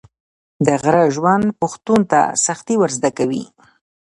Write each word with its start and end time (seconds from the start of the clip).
د 0.65 0.67
غره 0.81 1.03
ژوند 1.15 1.45
پښتون 1.61 1.99
ته 2.11 2.19
سختي 2.45 2.75
ور 2.77 2.91
زده 2.97 3.11
کوي. 3.17 3.43